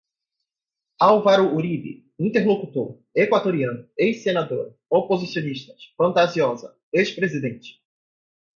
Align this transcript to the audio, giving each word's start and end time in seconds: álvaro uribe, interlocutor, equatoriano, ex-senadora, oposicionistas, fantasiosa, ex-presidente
álvaro 0.99 1.53
uribe, 1.55 2.11
interlocutor, 2.17 2.97
equatoriano, 3.13 3.87
ex-senadora, 3.95 4.75
oposicionistas, 4.89 5.79
fantasiosa, 5.95 6.75
ex-presidente 6.91 7.79